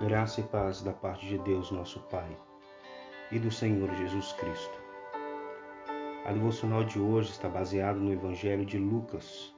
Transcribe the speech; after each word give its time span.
Graça 0.00 0.40
e 0.40 0.44
paz 0.44 0.80
da 0.80 0.92
parte 0.92 1.26
de 1.26 1.38
Deus, 1.38 1.72
nosso 1.72 1.98
Pai, 2.02 2.36
e 3.32 3.38
do 3.40 3.50
Senhor 3.50 3.92
Jesus 3.96 4.30
Cristo. 4.34 4.80
A 6.24 6.30
devocional 6.30 6.84
de 6.84 7.00
hoje 7.00 7.32
está 7.32 7.48
baseada 7.48 7.98
no 7.98 8.12
Evangelho 8.12 8.64
de 8.64 8.78
Lucas, 8.78 9.52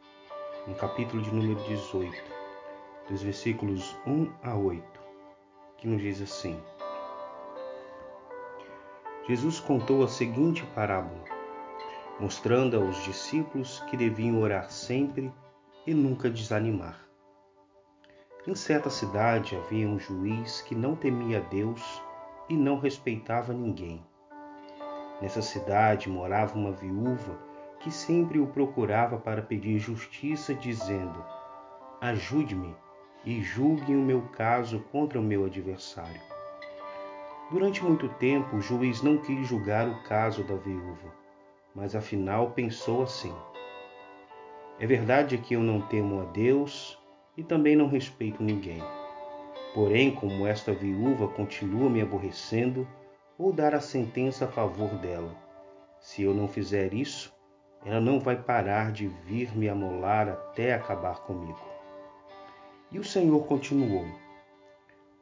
no 0.67 0.75
capítulo 0.77 1.21
de 1.21 1.31
número 1.31 1.63
18, 1.65 2.17
dos 3.11 3.23
versículos 3.23 3.95
1 4.07 4.33
a 4.43 4.57
8, 4.57 4.83
que 5.77 5.87
nos 5.87 6.01
diz 6.01 6.23
assim: 6.23 6.59
Jesus 9.29 9.61
contou 9.61 10.03
a 10.03 10.09
seguinte 10.09 10.65
parábola, 10.75 11.23
mostrando 12.19 12.79
aos 12.79 13.05
discípulos 13.05 13.81
que 13.91 13.97
deviam 13.97 14.41
orar 14.41 14.71
sempre 14.71 15.31
e 15.87 15.93
nunca 15.93 16.31
desanimar. 16.31 17.10
Em 18.47 18.55
certa 18.55 18.89
cidade 18.89 19.55
havia 19.55 19.87
um 19.87 19.99
juiz 19.99 20.63
que 20.63 20.75
não 20.75 20.97
temia 20.97 21.43
Deus 21.51 22.03
e 22.49 22.57
não 22.57 22.79
respeitava 22.79 23.53
ninguém. 23.53 24.03
Nessa 25.21 25.43
cidade 25.43 26.09
morava 26.09 26.59
uma 26.59 26.73
viúva 26.73 27.39
que 27.81 27.91
sempre 27.91 28.39
o 28.39 28.47
procurava 28.47 29.19
para 29.19 29.43
pedir 29.43 29.79
justiça, 29.79 30.55
dizendo: 30.55 31.23
Ajude-me 32.01 32.75
e 33.27 33.43
julgue 33.43 33.95
o 33.95 34.01
meu 34.01 34.23
caso 34.33 34.81
contra 34.91 35.21
o 35.21 35.23
meu 35.23 35.45
adversário. 35.45 36.21
Durante 37.51 37.85
muito 37.85 38.09
tempo, 38.09 38.57
o 38.57 38.63
juiz 38.63 39.03
não 39.03 39.19
quis 39.19 39.47
julgar 39.47 39.87
o 39.87 40.03
caso 40.05 40.43
da 40.45 40.55
viúva, 40.55 41.15
mas 41.75 41.95
afinal 41.95 42.53
pensou 42.53 43.03
assim: 43.03 43.35
É 44.79 44.87
verdade 44.87 45.37
que 45.37 45.53
eu 45.53 45.61
não 45.61 45.83
temo 45.83 46.23
a 46.23 46.25
Deus 46.25 47.00
e 47.37 47.43
também 47.43 47.77
não 47.77 47.89
respeito 47.89 48.43
ninguém. 48.43 48.83
Porém, 49.75 50.15
como 50.15 50.47
esta 50.47 50.73
viúva 50.73 51.29
continua 51.29 51.89
me 51.89 52.03
aborrecendo, 52.03 52.87
vou 53.39 53.53
dar 53.53 53.75
a 53.75 53.81
sentença 53.81 54.47
a 54.47 54.49
favor 54.49 54.89
dela. 54.97 55.35
Se 56.01 56.23
eu 56.23 56.35
não 56.35 56.49
fizer 56.49 56.93
isso, 56.93 57.33
ela 57.85 58.01
não 58.01 58.21
vai 58.21 58.37
parar 58.37 58.93
de 58.93 59.07
vir 59.07 59.57
me 59.57 59.69
amolar 59.69 60.29
até 60.29 60.75
acabar 60.75 61.21
comigo. 61.21 61.61
E 62.91 62.99
o 62.99 63.05
Senhor 63.05 63.47
continuou: 63.47 64.05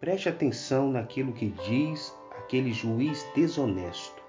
Preste 0.01 0.29
atenção 0.29 0.91
naquilo 0.91 1.33
que 1.33 1.49
diz 1.49 2.15
aquele 2.39 2.73
juiz 2.73 3.25
desonesto. 3.35 4.23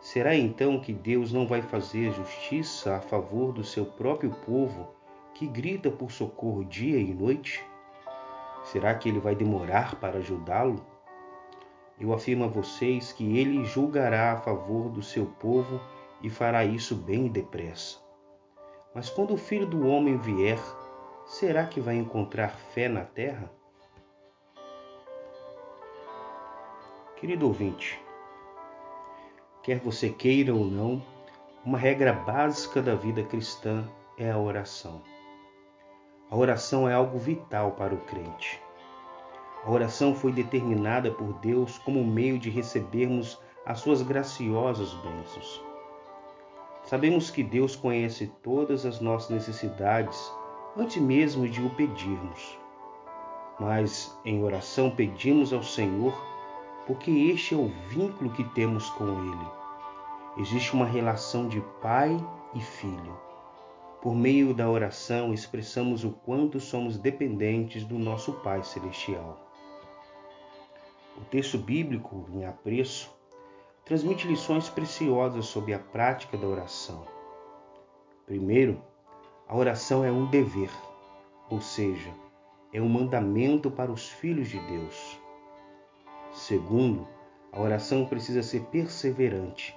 Será 0.00 0.34
então 0.34 0.80
que 0.80 0.92
Deus 0.92 1.32
não 1.32 1.46
vai 1.46 1.60
fazer 1.60 2.12
justiça 2.12 2.96
a 2.96 3.00
favor 3.00 3.52
do 3.52 3.64
seu 3.64 3.84
próprio 3.84 4.30
povo 4.30 4.88
que 5.36 5.46
grita 5.46 5.90
por 5.90 6.10
socorro 6.10 6.64
dia 6.64 6.98
e 6.98 7.12
noite? 7.12 7.62
Será 8.64 8.94
que 8.94 9.06
ele 9.06 9.20
vai 9.20 9.34
demorar 9.34 9.96
para 9.96 10.16
ajudá-lo? 10.16 10.82
Eu 12.00 12.14
afirmo 12.14 12.44
a 12.44 12.48
vocês 12.48 13.12
que 13.12 13.38
ele 13.38 13.62
julgará 13.66 14.32
a 14.32 14.40
favor 14.40 14.88
do 14.88 15.02
seu 15.02 15.26
povo 15.26 15.78
e 16.22 16.30
fará 16.30 16.64
isso 16.64 16.96
bem 16.96 17.28
depressa. 17.28 17.98
Mas 18.94 19.10
quando 19.10 19.34
o 19.34 19.36
filho 19.36 19.66
do 19.66 19.86
homem 19.86 20.16
vier, 20.16 20.58
será 21.26 21.66
que 21.66 21.82
vai 21.82 21.96
encontrar 21.96 22.48
fé 22.48 22.88
na 22.88 23.04
terra? 23.04 23.52
Querido 27.16 27.46
ouvinte, 27.46 28.00
quer 29.62 29.80
você 29.80 30.08
queira 30.08 30.54
ou 30.54 30.64
não, 30.64 31.02
uma 31.62 31.76
regra 31.76 32.14
básica 32.14 32.80
da 32.80 32.94
vida 32.94 33.22
cristã 33.22 33.86
é 34.16 34.30
a 34.30 34.38
oração. 34.38 35.02
A 36.28 36.36
oração 36.36 36.88
é 36.88 36.92
algo 36.94 37.18
vital 37.18 37.72
para 37.72 37.94
o 37.94 37.98
crente. 37.98 38.60
A 39.64 39.70
oração 39.70 40.12
foi 40.12 40.32
determinada 40.32 41.10
por 41.10 41.32
Deus 41.34 41.78
como 41.78 42.04
meio 42.04 42.36
de 42.36 42.50
recebermos 42.50 43.40
as 43.64 43.78
suas 43.78 44.02
graciosas 44.02 44.92
bênçãos. 44.94 45.64
Sabemos 46.82 47.30
que 47.30 47.44
Deus 47.44 47.76
conhece 47.76 48.26
todas 48.42 48.84
as 48.84 49.00
nossas 49.00 49.30
necessidades 49.30 50.32
antes 50.76 51.00
mesmo 51.00 51.48
de 51.48 51.62
o 51.62 51.70
pedirmos. 51.70 52.58
Mas 53.58 54.16
em 54.24 54.42
oração 54.42 54.90
pedimos 54.90 55.52
ao 55.52 55.62
Senhor 55.62 56.12
porque 56.86 57.10
este 57.10 57.54
é 57.54 57.56
o 57.56 57.72
vínculo 57.88 58.30
que 58.30 58.42
temos 58.42 58.90
com 58.90 59.04
Ele. 59.04 59.46
Existe 60.38 60.74
uma 60.74 60.86
relação 60.86 61.48
de 61.48 61.60
pai 61.80 62.16
e 62.52 62.60
filho. 62.60 63.25
Por 64.00 64.14
meio 64.14 64.52
da 64.52 64.68
oração, 64.68 65.32
expressamos 65.32 66.04
o 66.04 66.10
quanto 66.10 66.60
somos 66.60 66.98
dependentes 66.98 67.82
do 67.84 67.98
nosso 67.98 68.34
Pai 68.34 68.62
Celestial. 68.62 69.40
O 71.16 71.24
texto 71.24 71.56
bíblico, 71.56 72.26
em 72.30 72.44
apreço, 72.44 73.10
transmite 73.84 74.28
lições 74.28 74.68
preciosas 74.68 75.46
sobre 75.46 75.72
a 75.72 75.78
prática 75.78 76.36
da 76.36 76.46
oração. 76.46 77.06
Primeiro, 78.26 78.82
a 79.48 79.56
oração 79.56 80.04
é 80.04 80.12
um 80.12 80.26
dever, 80.26 80.70
ou 81.48 81.60
seja, 81.60 82.12
é 82.72 82.80
um 82.80 82.88
mandamento 82.88 83.70
para 83.70 83.90
os 83.90 84.08
filhos 84.08 84.48
de 84.48 84.58
Deus. 84.66 85.18
Segundo, 86.32 87.08
a 87.50 87.60
oração 87.60 88.04
precisa 88.04 88.42
ser 88.42 88.60
perseverante. 88.66 89.76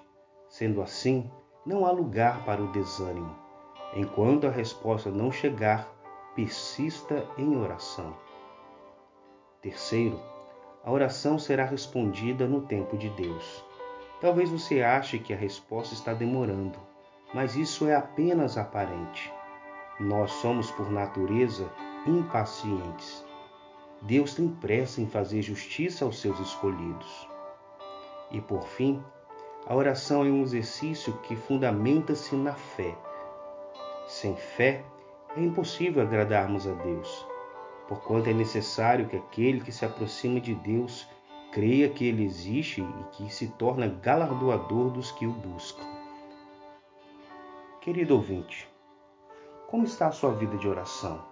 Sendo 0.49 0.81
assim, 0.81 1.31
não 1.65 1.85
há 1.85 1.91
lugar 1.91 2.43
para 2.43 2.61
o 2.61 2.71
desânimo 2.71 3.48
Enquanto 3.93 4.45
a 4.45 4.51
resposta 4.51 5.09
não 5.09 5.31
chegar, 5.31 5.91
persista 6.35 7.27
em 7.37 7.57
oração. 7.57 8.15
Terceiro, 9.61 10.19
a 10.83 10.91
oração 10.91 11.39
será 11.39 11.65
respondida 11.65 12.47
no 12.47 12.61
tempo 12.61 12.95
de 12.95 13.09
Deus. 13.09 13.65
Talvez 14.21 14.49
você 14.51 14.83
ache 14.83 15.17
que 15.17 15.33
a 15.33 15.37
resposta 15.37 15.95
está 15.95 16.13
demorando, 16.13 16.77
mas 17.33 17.55
isso 17.55 17.87
é 17.87 17.95
apenas 17.95 18.59
aparente. 18.59 19.33
Nós 19.99 20.31
somos, 20.33 20.69
por 20.69 20.91
natureza, 20.91 21.67
impacientes. 22.05 23.25
Deus 24.03 24.35
tem 24.35 24.47
pressa 24.47 25.01
em 25.01 25.07
fazer 25.07 25.41
justiça 25.41 26.05
aos 26.05 26.21
seus 26.21 26.39
escolhidos. 26.39 27.27
E 28.29 28.39
por 28.39 28.61
fim, 28.67 29.03
a 29.65 29.75
oração 29.75 30.23
é 30.23 30.29
um 30.29 30.43
exercício 30.43 31.11
que 31.23 31.35
fundamenta-se 31.35 32.35
na 32.35 32.53
fé 32.53 32.95
sem 34.09 34.35
fé, 34.35 34.83
é 35.37 35.39
impossível 35.39 36.01
agradarmos 36.01 36.67
a 36.67 36.73
Deus, 36.73 37.27
porquanto 37.87 38.27
é 38.27 38.33
necessário 38.33 39.07
que 39.07 39.15
aquele 39.15 39.61
que 39.61 39.71
se 39.71 39.85
aproxima 39.85 40.41
de 40.41 40.55
Deus 40.55 41.07
creia 41.51 41.87
que 41.87 42.07
Ele 42.07 42.25
existe 42.25 42.81
e 42.81 43.03
que 43.11 43.31
se 43.31 43.49
torna 43.49 43.87
galardoador 43.87 44.89
dos 44.89 45.11
que 45.11 45.27
o 45.27 45.31
buscam. 45.31 45.85
Querido 47.81 48.15
ouvinte, 48.15 48.67
como 49.67 49.85
está 49.85 50.07
a 50.07 50.11
sua 50.11 50.33
vida 50.33 50.57
de 50.57 50.67
oração? 50.67 51.23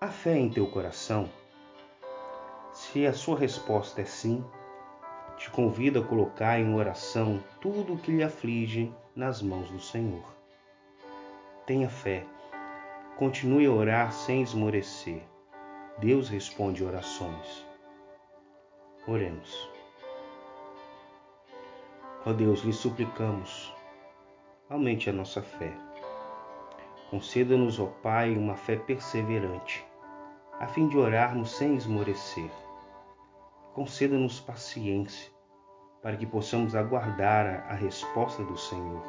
Há 0.00 0.06
fé 0.06 0.38
em 0.38 0.48
teu 0.48 0.68
coração? 0.68 1.28
Se 2.72 3.04
a 3.04 3.12
sua 3.12 3.36
resposta 3.36 4.00
é 4.00 4.04
sim, 4.04 4.44
te 5.36 5.50
convido 5.50 6.00
a 6.00 6.04
colocar 6.04 6.58
em 6.58 6.74
oração 6.74 7.42
tudo 7.60 7.94
o 7.94 7.98
que 7.98 8.12
lhe 8.12 8.22
aflige 8.22 8.92
nas 9.14 9.42
mãos 9.42 9.70
do 9.70 9.80
Senhor. 9.80 10.24
Tenha 11.66 11.88
fé. 11.88 12.24
Continue 13.16 13.66
a 13.66 13.72
orar 13.72 14.12
sem 14.12 14.42
esmorecer. 14.42 15.22
Deus 15.98 16.28
responde 16.28 16.82
orações. 16.82 17.64
Oremos. 19.06 19.70
Ó 22.24 22.32
Deus, 22.32 22.62
lhe 22.62 22.72
suplicamos, 22.72 23.74
aumente 24.70 25.10
a 25.10 25.12
nossa 25.12 25.42
fé. 25.42 25.72
Conceda-nos, 27.10 27.80
ó 27.80 27.86
Pai, 27.86 28.36
uma 28.36 28.54
fé 28.54 28.76
perseverante, 28.76 29.84
a 30.60 30.68
fim 30.68 30.88
de 30.88 30.96
orarmos 30.96 31.50
sem 31.50 31.74
esmorecer. 31.74 32.48
Conceda-nos 33.74 34.40
paciência 34.40 35.32
para 36.02 36.16
que 36.16 36.26
possamos 36.26 36.74
aguardar 36.74 37.64
a 37.68 37.74
resposta 37.74 38.42
do 38.44 38.56
Senhor. 38.56 39.02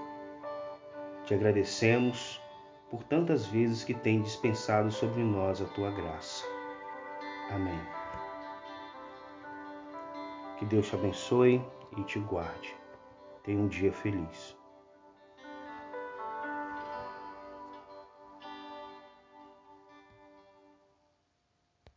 Te 1.26 1.34
agradecemos 1.34 2.42
por 2.90 3.04
tantas 3.04 3.46
vezes 3.46 3.84
que 3.84 3.94
tem 3.94 4.22
dispensado 4.22 4.92
sobre 4.92 5.24
nós 5.24 5.62
a 5.62 5.66
tua 5.66 5.90
graça. 5.92 6.46
Amém. 7.50 7.80
Que 10.60 10.66
Deus 10.66 10.88
te 10.88 10.96
abençoe 10.96 11.62
e 11.98 12.04
te 12.04 12.20
guarde. 12.20 12.76
Tenha 13.44 13.60
um 13.60 13.68
dia 13.68 13.92
feliz. 13.92 14.56